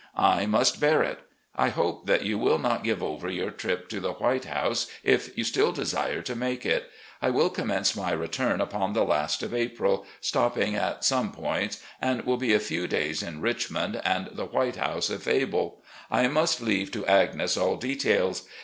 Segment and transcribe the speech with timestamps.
[0.17, 1.19] I must bear it.
[1.55, 5.37] I hope that you will not give over your trip to the 'White House,' if
[5.37, 6.89] you still desire to make it.
[7.21, 12.23] I shall commence my return about the last of April, stopping at some points, and
[12.23, 15.83] will be a few days in lUch mond, and the 'White House' if able.
[16.09, 18.47] I must leave to Agnes all details.